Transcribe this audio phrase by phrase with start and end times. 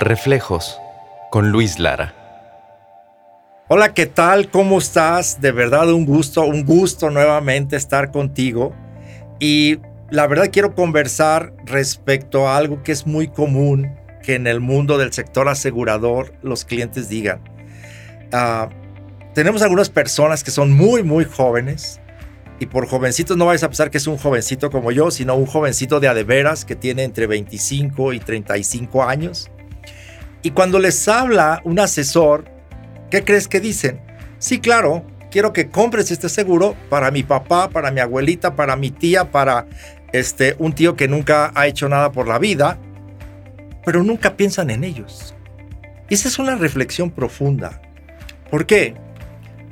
[0.00, 0.80] Reflejos
[1.28, 2.14] con Luis Lara.
[3.66, 4.48] Hola, ¿qué tal?
[4.48, 5.40] ¿Cómo estás?
[5.40, 8.72] De verdad un gusto, un gusto nuevamente estar contigo.
[9.40, 13.92] Y la verdad quiero conversar respecto a algo que es muy común
[14.22, 17.40] que en el mundo del sector asegurador los clientes digan.
[18.32, 18.68] Ah,
[19.34, 22.00] tenemos algunas personas que son muy, muy jóvenes.
[22.60, 25.46] Y por jovencitos no vais a pensar que es un jovencito como yo, sino un
[25.46, 29.50] jovencito de adeveras que tiene entre 25 y 35 años
[30.42, 32.44] y cuando les habla un asesor,
[33.10, 34.00] ¿qué crees que dicen?
[34.38, 38.90] Sí, claro, quiero que compres este seguro para mi papá, para mi abuelita, para mi
[38.90, 39.66] tía, para
[40.12, 42.78] este, un tío que nunca ha hecho nada por la vida,
[43.84, 45.34] pero nunca piensan en ellos.
[46.08, 47.82] Y esa es una reflexión profunda.
[48.50, 48.94] ¿Por qué?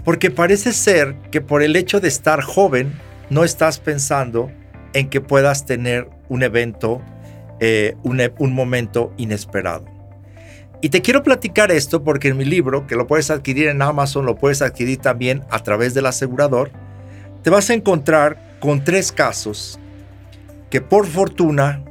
[0.05, 2.93] Porque parece ser que por el hecho de estar joven,
[3.31, 4.51] no estás pensando
[4.93, 7.03] en que puedas tener un evento,
[7.61, 9.96] eh, un momento inesperado.
[10.87, 14.25] Y te quiero platicar esto porque en mi libro, que lo puedes adquirir en Amazon,
[14.25, 16.71] lo puedes adquirir también a través del asegurador,
[17.43, 19.81] te vas a encontrar con tres casos
[20.71, 21.83] que por fortuna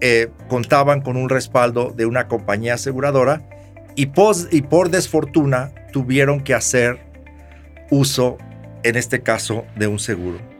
[0.00, 3.42] eh, contaban con un respaldo de una compañía aseguradora
[3.94, 4.10] y,
[4.50, 6.98] y por desfortuna tuvieron que hacer
[7.92, 8.38] uso,
[8.82, 10.55] en este caso, de un seguro.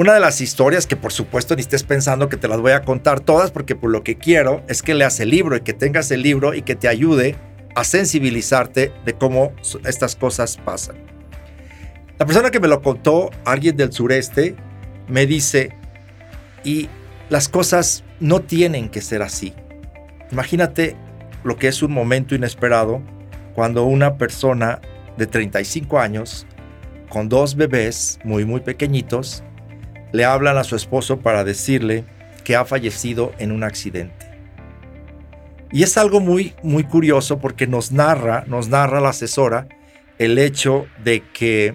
[0.00, 2.80] Una de las historias que por supuesto ni estés pensando que te las voy a
[2.80, 6.10] contar todas porque por lo que quiero es que leas el libro y que tengas
[6.10, 7.36] el libro y que te ayude
[7.74, 9.52] a sensibilizarte de cómo
[9.84, 10.96] estas cosas pasan.
[12.18, 14.56] La persona que me lo contó, alguien del sureste,
[15.06, 15.76] me dice,
[16.64, 16.88] y
[17.28, 19.52] las cosas no tienen que ser así.
[20.32, 20.96] Imagínate
[21.44, 23.02] lo que es un momento inesperado
[23.54, 24.80] cuando una persona
[25.18, 26.46] de 35 años,
[27.10, 29.44] con dos bebés muy, muy pequeñitos,
[30.12, 32.04] le hablan a su esposo para decirle
[32.44, 34.26] que ha fallecido en un accidente.
[35.72, 39.68] Y es algo muy, muy curioso porque nos narra, nos narra la asesora
[40.18, 41.74] el hecho de que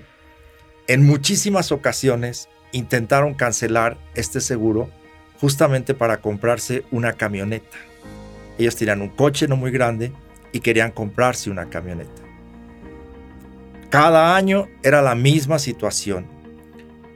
[0.88, 4.90] en muchísimas ocasiones intentaron cancelar este seguro
[5.40, 7.78] justamente para comprarse una camioneta.
[8.58, 10.12] Ellos tenían un coche no muy grande
[10.52, 12.22] y querían comprarse una camioneta.
[13.90, 16.35] Cada año era la misma situación.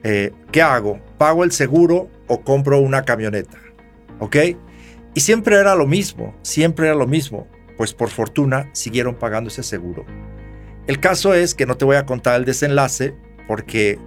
[0.03, 0.99] Eh, ¿qué hago?
[1.17, 3.57] ¿Pago el seguro o compro una camioneta?
[4.19, 4.37] ¿Ok?
[5.13, 9.63] Y siempre era lo mismo, siempre era lo mismo, pues por fortuna siguieron pagando ese
[9.63, 10.05] seguro.
[10.87, 13.15] El caso es que no te voy a contar el desenlace
[13.47, 13.97] porque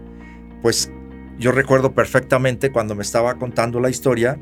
[0.62, 0.90] pues
[1.38, 4.38] yo recuerdo perfectamente cuando me estaba contando la historia,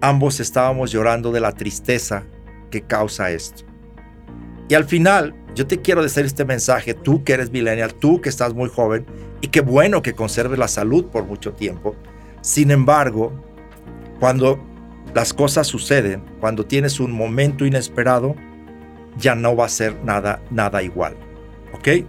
[0.00, 2.24] ambos estábamos llorando de la tristeza
[2.70, 3.64] que causa esto.
[4.68, 8.28] Y al final, yo te quiero decir este mensaje, tú que eres millennial, tú que
[8.28, 9.04] estás muy joven,
[9.40, 11.96] y qué bueno que conserves la salud por mucho tiempo.
[12.42, 13.32] Sin embargo,
[14.20, 14.64] cuando
[15.16, 18.36] las cosas suceden, cuando tienes un momento inesperado,
[19.16, 21.16] ya no va a ser nada, nada igual.
[21.72, 22.06] ¿Ok?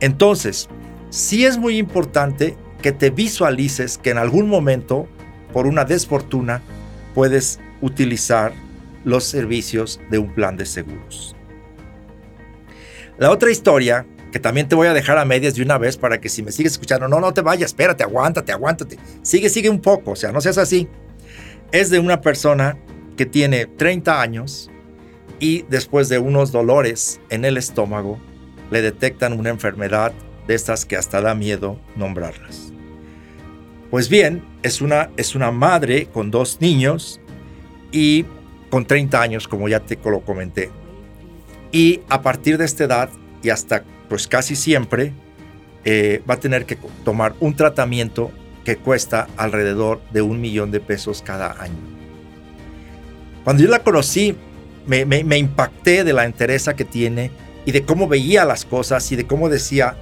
[0.00, 0.66] Entonces,
[1.10, 5.06] sí es muy importante que te visualices que en algún momento,
[5.52, 6.62] por una desfortuna,
[7.14, 8.54] puedes utilizar
[9.04, 11.36] los servicios de un plan de seguros.
[13.18, 16.20] La otra historia que también te voy a dejar a medias de una vez para
[16.20, 18.98] que si me sigues escuchando, no, no te vayas, espérate, aguántate, aguántate.
[19.22, 20.88] Sigue, sigue un poco, o sea, no seas así.
[21.72, 22.78] Es de una persona
[23.16, 24.70] que tiene 30 años
[25.40, 28.20] y después de unos dolores en el estómago,
[28.70, 30.12] le detectan una enfermedad
[30.46, 32.72] de estas que hasta da miedo nombrarlas.
[33.90, 37.20] Pues bien, es una, es una madre con dos niños
[37.90, 38.24] y
[38.70, 40.70] con 30 años, como ya te lo comenté.
[41.72, 43.10] Y a partir de esta edad
[43.42, 45.12] y hasta pues casi siempre
[45.84, 48.32] eh, va a tener que tomar un tratamiento
[48.64, 51.78] que cuesta alrededor de un millón de pesos cada año.
[53.44, 54.36] Cuando yo la conocí,
[54.86, 57.30] me, me, impacté de la entereza que tiene
[57.64, 59.96] y de cómo veía las cosas y de cómo decía,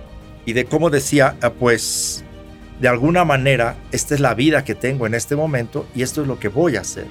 [0.46, 2.24] y de cómo decía, ah, pues
[2.80, 6.28] de alguna manera, esta es la vida que tengo en este momento y esto es
[6.28, 7.06] lo que voy a hacer.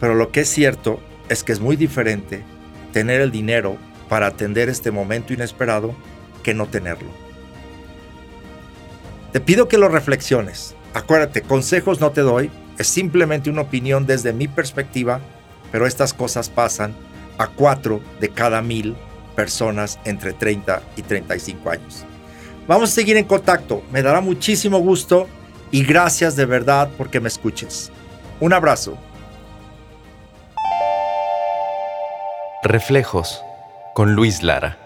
[0.00, 2.42] Pero lo que es cierto es que es muy diferente
[2.96, 3.76] tener el dinero
[4.08, 5.94] para atender este momento inesperado
[6.42, 7.10] que no tenerlo.
[9.32, 10.74] Te pido que lo reflexiones.
[10.94, 15.20] Acuérdate, consejos no te doy, es simplemente una opinión desde mi perspectiva,
[15.70, 16.94] pero estas cosas pasan
[17.36, 18.96] a cuatro de cada mil
[19.34, 22.06] personas entre 30 y 35 años.
[22.66, 25.28] Vamos a seguir en contacto, me dará muchísimo gusto
[25.70, 27.92] y gracias de verdad porque me escuches.
[28.40, 28.96] Un abrazo.
[32.68, 33.44] Reflejos
[33.94, 34.85] con Luis Lara.